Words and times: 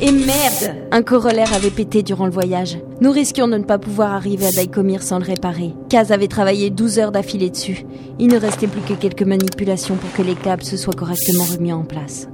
Et 0.00 0.10
merde 0.12 0.76
Un 0.90 1.02
corollaire 1.02 1.54
avait 1.54 1.70
pété 1.70 2.02
durant 2.02 2.26
le 2.26 2.32
voyage. 2.32 2.78
Nous 3.00 3.10
risquions 3.10 3.48
de 3.48 3.56
ne 3.56 3.64
pas 3.64 3.78
pouvoir 3.78 4.12
arriver 4.12 4.46
à 4.46 4.52
Daikomir 4.52 5.02
sans 5.02 5.18
le 5.18 5.24
réparer. 5.24 5.72
Kaz 5.88 6.12
avait 6.12 6.28
travaillé 6.28 6.70
12 6.70 6.98
heures 6.98 7.12
d'affilée 7.12 7.50
dessus. 7.50 7.86
Il 8.18 8.28
ne 8.28 8.38
restait 8.38 8.66
plus 8.66 8.82
que 8.82 8.92
quelques 8.92 9.22
manipulations 9.22 9.94
pour 9.96 10.12
que 10.12 10.22
les 10.22 10.34
câbles 10.34 10.64
se 10.64 10.76
soient 10.76 10.94
correctement 10.94 11.44
remis 11.44 11.72
en 11.72 11.84
place. 11.84 12.28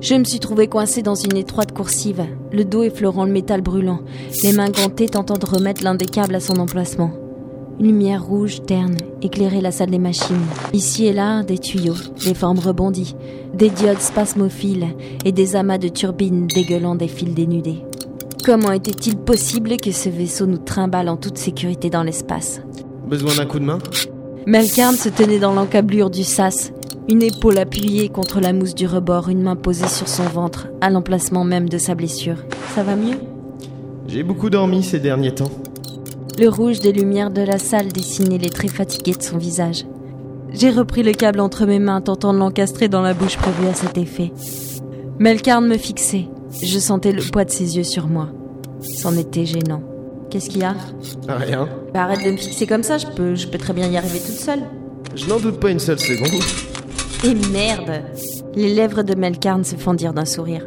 Je 0.00 0.14
me 0.14 0.24
suis 0.24 0.40
trouvé 0.40 0.66
coincé 0.66 1.02
dans 1.02 1.14
une 1.14 1.36
étroite 1.36 1.72
coursive, 1.72 2.24
le 2.52 2.64
dos 2.64 2.82
effleurant 2.84 3.24
le 3.24 3.32
métal 3.32 3.60
brûlant, 3.60 4.00
les 4.42 4.52
mains 4.52 4.70
gantées 4.70 5.08
tentant 5.08 5.36
de 5.36 5.46
remettre 5.46 5.84
l'un 5.84 5.94
des 5.94 6.06
câbles 6.06 6.34
à 6.34 6.40
son 6.40 6.56
emplacement. 6.56 7.12
Une 7.80 7.86
lumière 7.86 8.22
rouge, 8.22 8.60
terne, 8.66 8.98
éclairait 9.22 9.62
la 9.62 9.70
salle 9.70 9.88
des 9.88 9.98
machines. 9.98 10.36
Ici 10.74 11.06
et 11.06 11.14
là, 11.14 11.42
des 11.42 11.56
tuyaux, 11.56 11.94
des 12.26 12.34
formes 12.34 12.58
rebondies, 12.58 13.16
des 13.54 13.70
diodes 13.70 14.00
spasmophiles 14.00 14.88
et 15.24 15.32
des 15.32 15.56
amas 15.56 15.78
de 15.78 15.88
turbines 15.88 16.46
dégueulant 16.46 16.94
des 16.94 17.08
fils 17.08 17.32
dénudés. 17.32 17.82
Comment 18.44 18.72
était-il 18.72 19.16
possible 19.16 19.78
que 19.78 19.92
ce 19.92 20.10
vaisseau 20.10 20.44
nous 20.44 20.58
trimballe 20.58 21.08
en 21.08 21.16
toute 21.16 21.38
sécurité 21.38 21.88
dans 21.88 22.02
l'espace? 22.02 22.60
Besoin 23.08 23.34
d'un 23.34 23.46
coup 23.46 23.58
de 23.58 23.64
main? 23.64 23.78
Melkarn 24.46 24.94
se 24.94 25.08
tenait 25.08 25.38
dans 25.38 25.54
l'encablure 25.54 26.10
du 26.10 26.22
sas, 26.22 26.74
une 27.08 27.22
épaule 27.22 27.56
appuyée 27.56 28.10
contre 28.10 28.40
la 28.40 28.52
mousse 28.52 28.74
du 28.74 28.86
rebord, 28.86 29.30
une 29.30 29.40
main 29.40 29.56
posée 29.56 29.88
sur 29.88 30.06
son 30.06 30.24
ventre, 30.24 30.68
à 30.82 30.90
l'emplacement 30.90 31.44
même 31.44 31.70
de 31.70 31.78
sa 31.78 31.94
blessure. 31.94 32.44
Ça 32.74 32.82
va 32.82 32.94
mieux? 32.94 33.16
J'ai 34.06 34.22
beaucoup 34.22 34.50
dormi 34.50 34.82
ces 34.82 34.98
derniers 34.98 35.34
temps. 35.34 35.50
Le 36.40 36.48
rouge 36.48 36.80
des 36.80 36.92
lumières 36.92 37.30
de 37.30 37.42
la 37.42 37.58
salle 37.58 37.88
dessinait 37.88 38.38
les 38.38 38.48
traits 38.48 38.70
fatigués 38.70 39.12
de 39.12 39.22
son 39.22 39.36
visage. 39.36 39.84
J'ai 40.54 40.70
repris 40.70 41.02
le 41.02 41.12
câble 41.12 41.38
entre 41.38 41.66
mes 41.66 41.78
mains, 41.78 42.00
tentant 42.00 42.32
de 42.32 42.38
l'encastrer 42.38 42.88
dans 42.88 43.02
la 43.02 43.12
bouche 43.12 43.36
prévue 43.36 43.66
à 43.66 43.74
cet 43.74 43.98
effet. 43.98 44.32
Melkarn 45.18 45.66
me 45.66 45.76
fixait. 45.76 46.28
Je 46.62 46.78
sentais 46.78 47.12
le 47.12 47.20
poids 47.22 47.44
de 47.44 47.50
ses 47.50 47.76
yeux 47.76 47.84
sur 47.84 48.06
moi. 48.06 48.30
C'en 48.80 49.18
était 49.18 49.44
gênant. 49.44 49.82
Qu'est-ce 50.30 50.48
qu'il 50.48 50.62
y 50.62 50.64
a? 50.64 50.74
Rien. 51.28 51.68
Bah, 51.92 52.04
Arrête 52.04 52.24
de 52.24 52.30
me 52.30 52.38
fixer 52.38 52.66
comme 52.66 52.84
ça, 52.84 52.96
je 52.96 53.06
peux, 53.08 53.34
je 53.34 53.46
peux 53.46 53.58
très 53.58 53.74
bien 53.74 53.88
y 53.88 53.98
arriver 53.98 54.18
toute 54.18 54.34
seule. 54.34 54.62
Je 55.14 55.28
n'en 55.28 55.40
doute 55.40 55.60
pas 55.60 55.70
une 55.70 55.78
seule 55.78 56.00
seconde. 56.00 56.40
Et 57.22 57.34
merde 57.52 58.02
Les 58.54 58.72
lèvres 58.72 59.02
de 59.02 59.14
Melkarn 59.14 59.62
se 59.62 59.76
fendirent 59.76 60.14
d'un 60.14 60.24
sourire. 60.24 60.64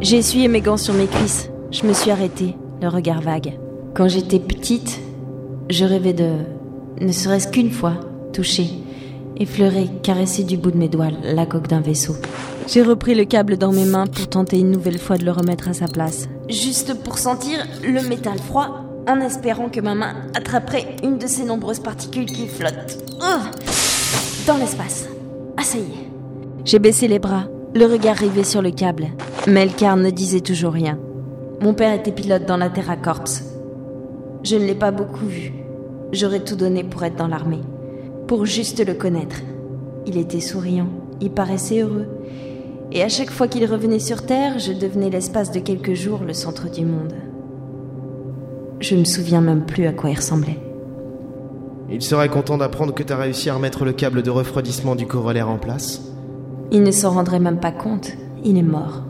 J'ai 0.00 0.16
essuyé 0.16 0.48
mes 0.48 0.60
gants 0.60 0.76
sur 0.76 0.94
mes 0.94 1.06
cuisses. 1.06 1.50
Je 1.70 1.86
me 1.86 1.92
suis 1.92 2.10
arrêtée, 2.10 2.56
le 2.80 2.88
regard 2.88 3.20
vague. 3.20 3.58
Quand 3.94 4.08
j'étais 4.08 4.38
petite, 4.38 5.00
je 5.68 5.84
rêvais 5.84 6.12
de, 6.12 6.30
ne 7.00 7.12
serait-ce 7.12 7.48
qu'une 7.48 7.70
fois, 7.70 7.94
toucher, 8.32 8.68
effleurer, 9.36 9.88
caresser 10.02 10.44
du 10.44 10.56
bout 10.56 10.70
de 10.70 10.78
mes 10.78 10.88
doigts 10.88 11.10
la 11.22 11.46
coque 11.46 11.68
d'un 11.68 11.80
vaisseau. 11.80 12.14
J'ai 12.66 12.82
repris 12.82 13.14
le 13.14 13.24
câble 13.24 13.56
dans 13.56 13.72
mes 13.72 13.84
mains 13.84 14.06
pour 14.06 14.28
tenter 14.28 14.58
une 14.58 14.70
nouvelle 14.70 14.98
fois 14.98 15.18
de 15.18 15.24
le 15.24 15.32
remettre 15.32 15.68
à 15.68 15.74
sa 15.74 15.86
place. 15.86 16.28
Juste 16.48 16.94
pour 17.02 17.18
sentir 17.18 17.58
le 17.82 18.06
métal 18.08 18.38
froid, 18.38 18.84
en 19.08 19.20
espérant 19.20 19.68
que 19.68 19.80
ma 19.80 19.94
main 19.94 20.14
attraperait 20.34 20.96
une 21.02 21.18
de 21.18 21.26
ces 21.26 21.44
nombreuses 21.44 21.80
particules 21.80 22.26
qui 22.26 22.46
flottent. 22.46 22.98
Ugh 23.20 23.60
dans 24.46 24.56
l'espace. 24.56 25.08
Ah 25.56 25.62
ça 25.62 25.78
y. 25.78 25.84
J'ai 26.64 26.78
baissé 26.78 27.08
les 27.08 27.18
bras, 27.18 27.44
le 27.74 27.86
regard 27.86 28.16
rivé 28.16 28.42
sur 28.42 28.62
le 28.62 28.72
câble. 28.72 29.08
Melkarn 29.46 30.02
ne 30.02 30.10
disait 30.10 30.40
toujours 30.40 30.72
rien. 30.72 30.98
Mon 31.60 31.72
père 31.72 31.94
était 31.94 32.10
pilote 32.10 32.44
dans 32.46 32.56
la 32.56 32.68
Terra 32.68 32.96
Corps. 32.96 33.24
Je 34.42 34.56
ne 34.56 34.64
l'ai 34.64 34.74
pas 34.74 34.90
beaucoup 34.90 35.26
vu. 35.26 35.52
J'aurais 36.12 36.40
tout 36.40 36.56
donné 36.56 36.82
pour 36.82 37.04
être 37.04 37.16
dans 37.16 37.28
l'armée. 37.28 37.60
Pour 38.26 38.44
juste 38.44 38.84
le 38.84 38.94
connaître. 38.94 39.36
Il 40.06 40.16
était 40.16 40.40
souriant, 40.40 40.88
il 41.20 41.30
paraissait 41.30 41.82
heureux. 41.82 42.06
Et 42.90 43.02
à 43.04 43.08
chaque 43.08 43.30
fois 43.30 43.46
qu'il 43.46 43.64
revenait 43.66 44.00
sur 44.00 44.26
Terre, 44.26 44.58
je 44.58 44.72
devenais 44.72 45.10
l'espace 45.10 45.52
de 45.52 45.60
quelques 45.60 45.94
jours 45.94 46.20
le 46.26 46.32
centre 46.32 46.68
du 46.68 46.84
monde. 46.84 47.14
Je 48.80 48.96
me 48.96 49.04
souviens 49.04 49.42
même 49.42 49.64
plus 49.64 49.86
à 49.86 49.92
quoi 49.92 50.10
il 50.10 50.16
ressemblait. 50.16 50.58
Il 51.88 52.02
serait 52.02 52.28
content 52.28 52.58
d'apprendre 52.58 52.94
que 52.94 53.02
t'as 53.02 53.16
réussi 53.16 53.50
à 53.50 53.54
remettre 53.54 53.84
le 53.84 53.92
câble 53.92 54.22
de 54.22 54.30
refroidissement 54.30 54.96
du 54.96 55.06
corollaire 55.06 55.50
en 55.50 55.58
place. 55.58 56.10
Il 56.72 56.82
ne 56.84 56.92
s'en 56.92 57.10
rendrait 57.10 57.40
même 57.40 57.58
pas 57.58 57.72
compte. 57.72 58.12
Il 58.44 58.56
est 58.56 58.62
mort. 58.62 59.02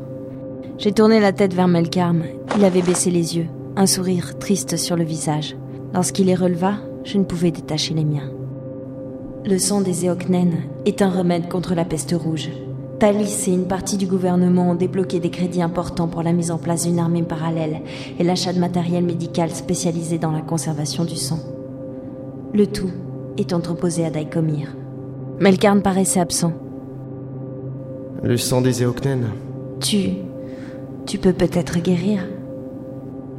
J'ai 0.79 0.93
tourné 0.93 1.21
la 1.21 1.33
tête 1.33 1.53
vers 1.53 1.69
Melkarm. 1.69 2.23
Il 2.57 2.65
avait 2.65 2.81
baissé 2.81 3.11
les 3.11 3.37
yeux, 3.37 3.49
un 3.77 3.85
sourire 3.85 4.39
triste 4.39 4.79
sur 4.79 4.97
le 4.97 5.05
visage. 5.05 5.57
Lorsqu'il 5.93 6.27
les 6.27 6.35
releva, 6.35 6.77
je 7.05 7.19
ne 7.19 7.25
pouvais 7.25 7.51
détacher 7.51 7.93
les 7.93 8.05
miens. 8.05 8.31
Le 9.45 9.59
sang 9.59 9.83
des 9.83 10.07
Eoknen 10.07 10.53
est 10.87 11.03
un 11.03 11.11
remède 11.11 11.49
contre 11.49 11.75
la 11.75 11.85
peste 11.85 12.15
rouge. 12.19 12.49
Thalys 12.99 13.49
et 13.49 13.53
une 13.53 13.67
partie 13.67 13.99
du 13.99 14.07
gouvernement 14.07 14.71
ont 14.71 14.75
débloqué 14.75 15.21
des 15.21 15.31
crédits 15.31 15.63
importants 15.63 16.09
pour 16.09 16.23
la 16.23 16.33
mise 16.33 16.51
en 16.51 16.59
place 16.59 16.87
d'une 16.87 16.99
armée 16.99 17.23
parallèle 17.23 17.81
et 18.19 18.25
l'achat 18.25 18.53
de 18.53 18.59
matériel 18.59 19.05
médical 19.05 19.51
spécialisé 19.51 20.19
dans 20.19 20.33
la 20.33 20.43
conservation 20.43 21.05
du 21.05 21.17
sang. 21.17 21.41
Le 22.55 22.67
tout 22.67 22.91
est 23.37 23.53
entreposé 23.53 24.05
à 24.05 24.11
Daikomir. 24.11 24.75
Melkarn 25.41 25.83
paraissait 25.83 26.21
absent. 26.21 26.53
Le 28.23 28.37
sang 28.37 28.61
des 28.61 28.83
Eoknen. 28.83 29.29
Tu. 29.81 30.11
Tu 31.07 31.17
peux 31.17 31.33
peut-être 31.33 31.79
guérir 31.79 32.21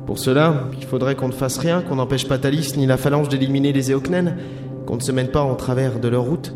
Pour 0.08 0.18
cela, 0.18 0.66
il 0.76 0.86
faudrait 0.86 1.16
qu'on 1.16 1.28
ne 1.28 1.34
fasse 1.34 1.60
rien, 1.60 1.82
qu'on 1.82 1.98
n'empêche 1.98 2.28
pas 2.28 2.40
Thalys 2.40 2.74
ni 2.78 2.88
la 2.88 2.98
phalange 2.98 3.30
d'éliminer 3.30 3.74
les 3.74 3.92
Eoknen, 3.92 4.38
qu'on 4.88 4.96
ne 4.96 5.02
se 5.02 5.12
mène 5.12 5.28
pas 5.28 5.44
en 5.44 5.54
travers 5.54 6.00
de 6.00 6.08
leur 6.08 6.24
route. 6.24 6.54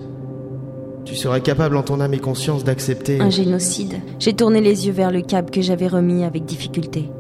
Tu 1.06 1.16
serais 1.16 1.42
capable 1.42 1.78
en 1.78 1.84
ton 1.84 2.02
âme 2.02 2.16
et 2.16 2.20
conscience 2.20 2.64
d'accepter... 2.64 3.22
Un 3.22 3.30
génocide. 3.30 4.02
J'ai 4.18 4.34
tourné 4.34 4.60
les 4.60 4.88
yeux 4.88 4.94
vers 4.94 5.12
le 5.12 5.22
câble 5.22 5.52
que 5.52 5.62
j'avais 5.62 5.88
remis 5.88 6.24
avec 6.24 6.46
difficulté. 6.46 7.12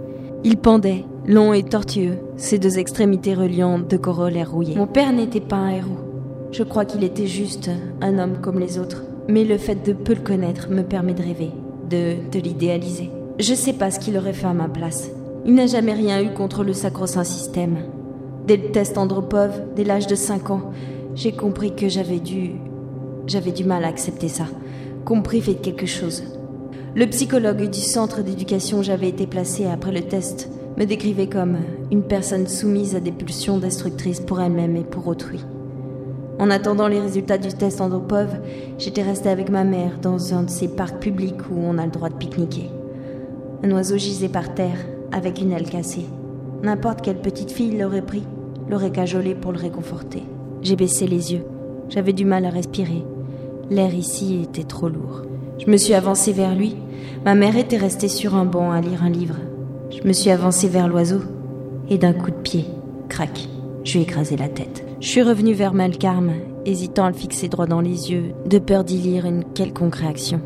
Il 0.43 0.57
pendait, 0.57 1.05
long 1.27 1.53
et 1.53 1.61
tortueux, 1.61 2.17
ses 2.35 2.57
deux 2.57 2.79
extrémités 2.79 3.35
reliant 3.35 3.77
deux 3.77 3.99
corollaires 3.99 4.51
rouillés. 4.51 4.75
Mon 4.75 4.87
père 4.87 5.13
n'était 5.13 5.39
pas 5.39 5.57
un 5.57 5.69
héros. 5.69 5.99
Je 6.51 6.63
crois 6.63 6.85
qu'il 6.85 7.03
était 7.03 7.27
juste 7.27 7.69
un 8.01 8.17
homme 8.17 8.37
comme 8.41 8.59
les 8.59 8.79
autres. 8.79 9.03
Mais 9.27 9.43
le 9.43 9.57
fait 9.57 9.83
de 9.83 9.93
peu 9.93 10.13
le 10.13 10.21
connaître 10.21 10.69
me 10.69 10.83
permet 10.83 11.13
de 11.13 11.23
rêver, 11.23 11.51
de, 11.89 12.15
de 12.31 12.39
l'idéaliser. 12.39 13.09
Je 13.39 13.53
sais 13.53 13.73
pas 13.73 13.91
ce 13.91 13.99
qu'il 13.99 14.17
aurait 14.17 14.33
fait 14.33 14.45
à 14.47 14.53
ma 14.53 14.69
place. 14.69 15.09
Il 15.45 15.55
n'a 15.55 15.67
jamais 15.67 15.93
rien 15.93 16.21
eu 16.21 16.33
contre 16.33 16.63
le 16.63 16.73
sacro-saint 16.73 17.23
système. 17.23 17.77
Dès 18.47 18.57
le 18.57 18.71
test 18.71 18.97
Andropov, 18.97 19.51
dès 19.75 19.83
l'âge 19.83 20.07
de 20.07 20.15
5 20.15 20.51
ans, 20.51 20.71
j'ai 21.15 21.31
compris 21.31 21.75
que 21.75 21.89
j'avais 21.89 22.19
dû. 22.19 22.51
J'avais 23.27 23.51
du 23.51 23.63
mal 23.63 23.83
à 23.83 23.87
accepter 23.87 24.27
ça. 24.27 24.45
Compris 25.05 25.41
fait 25.41 25.55
quelque 25.55 25.85
chose. 25.85 26.23
Le 26.95 27.07
psychologue 27.07 27.69
du 27.69 27.79
centre 27.79 28.21
d'éducation 28.21 28.79
où 28.79 28.83
j'avais 28.83 29.09
été 29.09 29.27
placé 29.27 29.65
après 29.65 29.91
le 29.91 30.01
test 30.01 30.49
me 30.77 30.85
décrivait 30.85 31.27
comme 31.27 31.57
une 31.91 32.03
personne 32.03 32.47
soumise 32.47 32.95
à 32.95 32.99
des 32.99 33.11
pulsions 33.11 33.57
destructrices 33.57 34.19
pour 34.19 34.41
elle-même 34.41 34.75
et 34.75 34.83
pour 34.83 35.07
autrui. 35.07 35.41
En 36.37 36.49
attendant 36.49 36.87
les 36.87 36.99
résultats 36.99 37.37
du 37.37 37.47
test 37.49 37.79
Andropov, 37.79 38.27
j'étais 38.77 39.03
restée 39.03 39.29
avec 39.29 39.49
ma 39.49 39.63
mère 39.63 39.99
dans 40.01 40.33
un 40.33 40.43
de 40.43 40.49
ces 40.49 40.67
parcs 40.67 40.99
publics 40.99 41.49
où 41.49 41.57
on 41.57 41.77
a 41.77 41.85
le 41.85 41.91
droit 41.91 42.09
de 42.09 42.15
pique-niquer. 42.15 42.69
Un 43.63 43.71
oiseau 43.71 43.97
gisait 43.97 44.27
par 44.27 44.53
terre, 44.53 44.77
avec 45.13 45.41
une 45.41 45.53
aile 45.53 45.69
cassée. 45.69 46.07
N'importe 46.61 47.01
quelle 47.01 47.21
petite 47.21 47.51
fille 47.51 47.77
l'aurait 47.77 48.01
pris, 48.01 48.23
l'aurait 48.69 48.91
cajolé 48.91 49.33
pour 49.33 49.53
le 49.53 49.59
réconforter. 49.59 50.23
J'ai 50.61 50.75
baissé 50.75 51.07
les 51.07 51.33
yeux. 51.33 51.45
J'avais 51.89 52.13
du 52.13 52.25
mal 52.25 52.45
à 52.45 52.49
respirer. 52.49 53.05
L'air 53.69 53.93
ici 53.93 54.41
était 54.43 54.63
trop 54.63 54.89
lourd. 54.89 55.21
Je 55.57 55.71
me 55.71 55.77
suis 55.77 55.93
avancée 55.93 56.33
vers 56.33 56.53
lui. 56.53 56.75
Ma 57.23 57.35
mère 57.35 57.55
était 57.55 57.77
restée 57.77 58.09
sur 58.09 58.35
un 58.35 58.45
banc 58.45 58.71
à 58.71 58.81
lire 58.81 59.03
un 59.03 59.09
livre. 59.09 59.37
Je 59.89 60.05
me 60.05 60.13
suis 60.13 60.31
avancée 60.31 60.67
vers 60.67 60.87
l'oiseau. 60.87 61.21
Et 61.89 61.97
d'un 61.97 62.13
coup 62.13 62.31
de 62.31 62.35
pied, 62.35 62.65
crac, 63.09 63.47
je 63.83 63.93
lui 63.93 63.99
ai 63.99 64.03
écrasé 64.03 64.35
la 64.35 64.49
tête. 64.49 64.84
Je 65.05 65.11
suis 65.11 65.21
revenue 65.21 65.53
vers 65.53 65.75
Malcarme, 65.75 66.31
hésitant 66.65 67.05
à 67.05 67.11
le 67.11 67.15
fixer 67.15 67.47
droit 67.47 67.67
dans 67.67 67.79
les 67.79 68.11
yeux, 68.11 68.33
de 68.47 68.57
peur 68.57 68.83
d'y 68.83 68.97
lire 68.97 69.27
une 69.27 69.43
quelconque 69.43 69.97
réaction. 69.97 70.41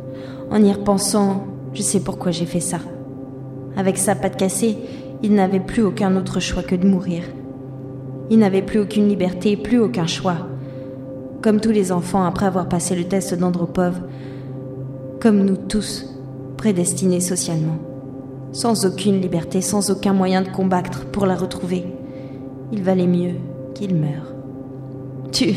En 0.52 0.62
y 0.62 0.70
repensant, 0.70 1.46
je 1.74 1.82
sais 1.82 2.02
pourquoi 2.02 2.32
j'ai 2.32 2.46
fait 2.46 2.60
ça. 2.60 2.80
Avec 3.78 3.98
sa 3.98 4.16
patte 4.16 4.36
cassée, 4.36 4.78
il 5.24 5.34
n'avait 5.34 5.62
plus 5.62 5.82
aucun 5.82 6.14
autre 6.18 6.42
choix 6.42 6.62
que 6.62 6.76
de 6.76 6.86
mourir. 6.86 7.24
Il 8.30 8.40
n'avait 8.40 8.62
plus 8.62 8.82
aucune 8.82 9.08
liberté, 9.08 9.56
plus 9.56 9.80
aucun 9.80 10.08
choix. 10.08 10.50
Comme 11.42 11.62
tous 11.62 11.72
les 11.72 11.94
enfants 11.94 12.26
après 12.26 12.46
avoir 12.46 12.68
passé 12.68 12.98
le 12.98 13.06
test 13.06 13.34
d'Andropov, 13.34 14.02
comme 15.22 15.46
nous 15.46 15.56
tous, 15.56 16.06
prédestinés 16.58 17.22
socialement. 17.22 17.78
Sans 18.52 18.86
aucune 18.86 19.22
liberté, 19.22 19.62
sans 19.62 19.90
aucun 19.90 20.12
moyen 20.12 20.42
de 20.42 20.50
combattre 20.50 21.06
pour 21.06 21.26
la 21.26 21.38
retrouver. 21.38 21.86
Il 22.74 22.84
valait 22.84 23.08
mieux 23.08 23.36
qu'il 23.74 23.96
meure. 23.96 24.39
Tu. 25.32 25.56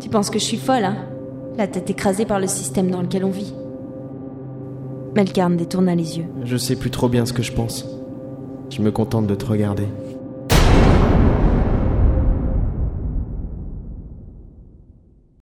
Tu 0.00 0.08
penses 0.08 0.30
que 0.30 0.38
je 0.38 0.44
suis 0.44 0.56
folle, 0.56 0.84
hein? 0.84 0.96
La 1.56 1.66
tête 1.66 1.88
écrasée 1.90 2.24
par 2.24 2.40
le 2.40 2.46
système 2.46 2.90
dans 2.90 3.02
lequel 3.02 3.24
on 3.24 3.30
vit. 3.30 3.54
Melkarn 5.14 5.56
détourna 5.56 5.94
les 5.94 6.18
yeux. 6.18 6.26
Je 6.44 6.56
sais 6.56 6.76
plus 6.76 6.90
trop 6.90 7.08
bien 7.08 7.24
ce 7.24 7.32
que 7.32 7.42
je 7.42 7.52
pense. 7.52 7.86
Je 8.70 8.82
me 8.82 8.90
contente 8.90 9.26
de 9.26 9.34
te 9.34 9.46
regarder. 9.46 9.86